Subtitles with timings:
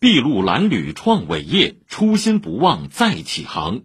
[0.00, 3.80] 筚路蓝缕创伟业，初心不忘再起航。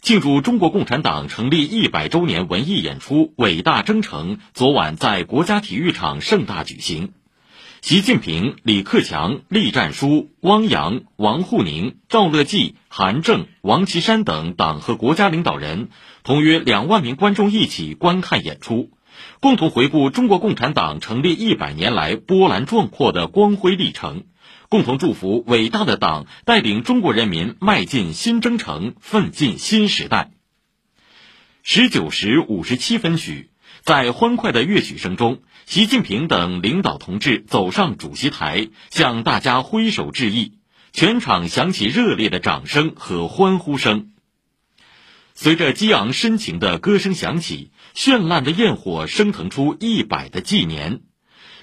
[0.00, 7.12] 庆祝中国共产党成立一百周年文艺演出《伟大征程》昨晚在国家体育场盛大举行。
[7.82, 15.90] 习近平、李克强、栗战书、汪洋、王沪宁、赵乐际、韩正、王岐山等党和国家领导人
[16.24, 18.88] 同约两万名观众一起观看演出，
[19.40, 24.24] 共同回顾中国共产党成立一百年来波澜壮阔的光辉历程。
[24.72, 30.30] 共同祝福伟大的党带领中国人民迈进新征程，奋进新时代。
[31.62, 33.50] 十九时五十七分许，
[33.82, 40.54] 在欢快的乐曲声中，习近平等领导同志走上主席台，向大家挥手致意。
[40.90, 44.12] 全场响起热烈的掌声和欢呼声。
[45.34, 51.02] 随着激昂深情的歌声响起，绚烂的焰火升腾出一百的纪年，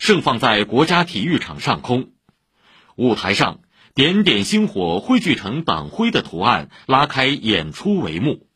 [0.00, 2.15] 盛放在国家体育场上空。
[2.96, 3.60] 舞台上，
[3.94, 8.46] 点点星火汇聚成党徽的图案，拉开演出帷幕。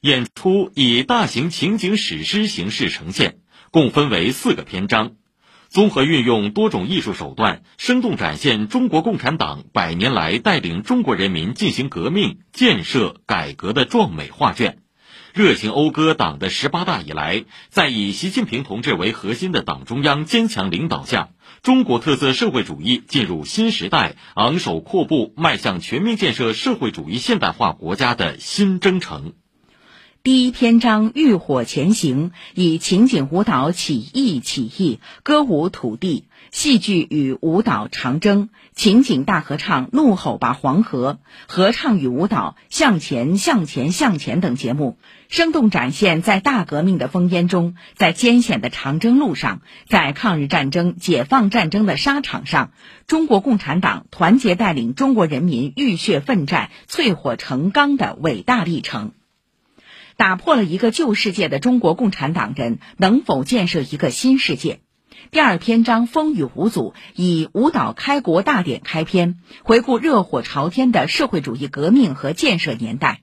[0.00, 3.38] 演出以大型情景史诗形式呈现，
[3.70, 5.12] 共分为四个篇章，
[5.70, 14.83] 综合运用多种艺术手段，生动展现中国共产党百年来带领中国人民进行革命、建设、改革的壮美画卷。
[15.34, 29.32] 热情讴歌党的十八大以来，在以习近平同志为核心的党中央坚强领导下，中国特色社会主义进入新时代，昂首阔步迈向全面建设社会主义现代化国家的新征程。
[30.24, 44.96] 第一篇章《浴火前行》以情景舞蹈起义起义，歌舞土地，戏剧与舞蹈长征，情景大合唱怒吼吧黄河，合唱与舞蹈向前向前向前等节目，
[45.28, 52.70] 生动展现在大革命的烽烟中，在艰险的长征路上，在抗日战争、解放战争的沙场上，
[53.06, 59.12] 中国共产党团结带领中国人民浴血奋战、淬火成钢的伟大历程。
[60.16, 64.80] 打破了一个旧世界的中国共产党人能否建设一个新世界？
[65.30, 73.20] 第二篇章风雨无阻，以舞蹈开国大典开篇，回顾热火朝天的社会主义革命和建设年代。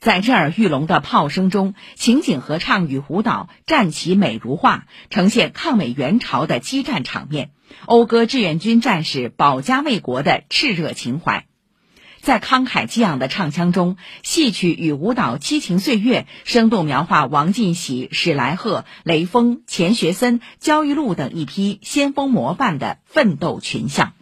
[0.00, 7.50] 在震耳欲聋的炮声中，情景合唱与舞蹈战旗美如画，呈现抗美援朝的激战场面，
[7.86, 11.46] 讴歌志愿军战士保家卫国的炽热情怀。
[12.28, 24.12] 在慷慨激昂的唱腔中，戏曲与舞蹈激情岁月，生动描画王进喜、史来鹤、雷锋、钱学森、焦裕禄等一批先锋模范的奋斗群像。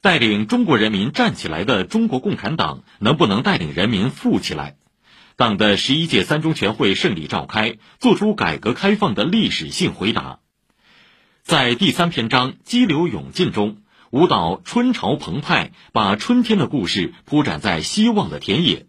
[0.00, 4.76] 带领中国人民站起来的中国共产党，能不能带领人民富起来？
[5.34, 10.38] 党的十一届三中全会胜利召开，作出改革开放的历史性回答。
[11.42, 13.78] 在第三篇章“激流勇进”中。
[14.10, 18.86] 舞蹈春潮澎湃，把春天的故事铺展在希望的田野；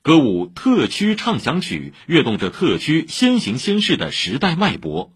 [0.00, 5.12] 歌舞特区唱响曲，跃动着特区先行先试的时代脉搏；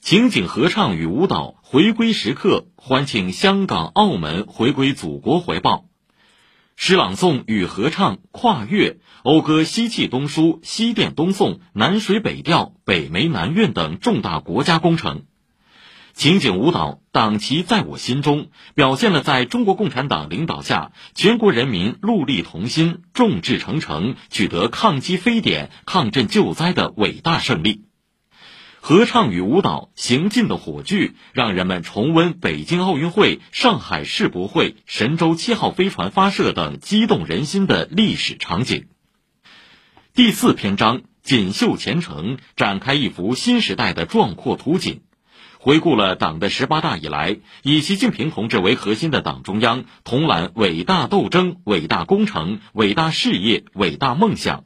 [0.00, 5.86] 情景合唱与舞蹈回归时刻，欢庆香港、澳门回归祖国怀抱；
[6.76, 15.22] 诗朗诵与合唱跨越，讴歌西气东输、西电东送、南水北调、北煤南运等重大国家工程。
[16.16, 27.84] 情景舞蹈，党旗在我心中，表现了在中国共产党领导下，全国人民戮力同心、众志成城，取得抗击非典、抗震救灾的伟大胜利。
[28.80, 38.86] 合唱与舞蹈行进的火炬，让人们重温北京奥运会、上海世博会、神舟七号飞船发射等激动人心的历史场景。
[40.14, 45.02] 第四篇章锦绣前程，展开一幅新时代的壮阔图景。
[45.66, 54.62] 回顾了党的十八大以来，以习近平同志为核心的党中央统揽伟大斗争、伟大工程、伟大事业、伟大梦想，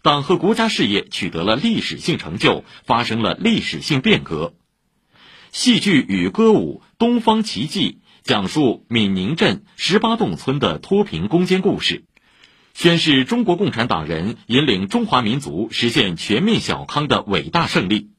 [0.00, 4.54] 党和国家事业取得了历史性成就，发生了历史性变革。
[5.50, 12.04] 戏剧与歌舞《东方奇迹》讲述闽宁镇十八洞村的脱贫攻坚故事，
[12.74, 18.12] 宣示中国共产党人引领中华民族实现全面小康的伟大胜利。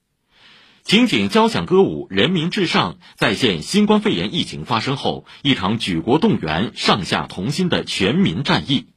[0.90, 8.88] 情景交响歌舞《人民至上》再现新冠肺炎疫情发生后一场举国动员、上下同心的全民战役。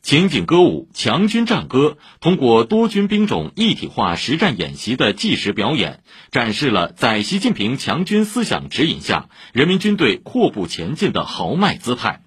[0.00, 12.22] 情景歌舞《强军战歌》通过多军兵种一体化实战演习的纪实表演，展示了在习近平强军思想指引下，人民军队阔步前进的豪迈姿态。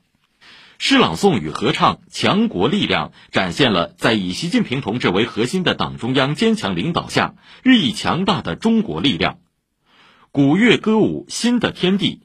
[0.84, 9.38] 诗朗诵与合唱《强国力量》展现了在以习近平同志为核心的党中央坚强领导下日益强大的中国力量。
[10.32, 12.22] 古乐歌舞《新的天地》，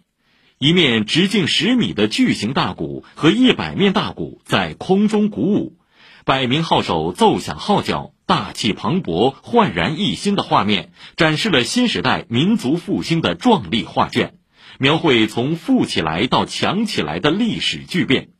[0.56, 5.76] 一面直径十米的巨型大鼓和一百面大鼓在空中鼓舞，
[6.24, 14.32] 百名号手奏响号角，大气磅礴、焕然一新的画面，展示了新时代民族复兴的壮丽画卷，
[14.78, 18.30] 描绘从富起来到强起来的历史巨变，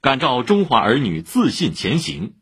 [0.00, 2.34] 感召中华儿女自信前行。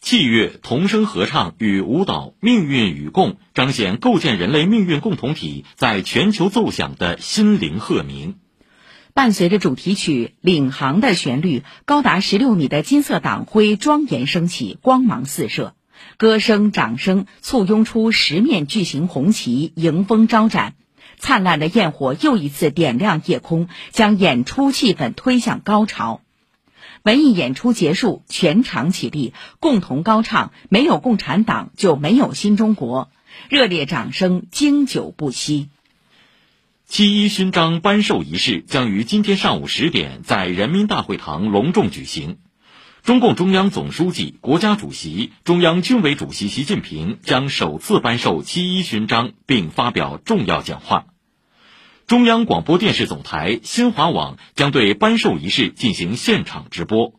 [0.00, 8.36] 器乐、童声合唱与舞蹈命运与共，彰显构建人类命运共同体在全球奏响的心灵鹤鸣。
[9.14, 15.74] 伴随着主题曲《领航》的旋律，高达十六米的金色党徽庄严升起，光芒四射。
[16.16, 20.74] 歌声、掌声簇拥出十面巨型红旗，迎风招展。
[21.18, 26.21] 灿烂的焰火又一次点亮夜空，将演出气氛推向高潮。
[27.02, 33.10] 文艺演出结束，全场起立，共同高唱“没有共产党就没有新中国”，
[33.50, 35.68] 热烈掌声经久不息。
[36.86, 42.38] 七一勋章颁授仪式将于今天上午十点在人民大会堂隆重举行。
[43.02, 51.06] 中共中央总书记、国家主席、中央军委主席习近平将首次颁授七一勋章，并发表重要讲话。
[52.06, 57.14] 中央广播电视总台、新华网将对颁授仪式进行现场直播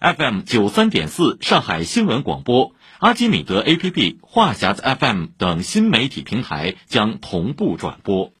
[0.00, 8.32] ，FM 九三点四上海新闻广播、阿基米德 APP、话匣子 FM 等新媒体平台将同步转播。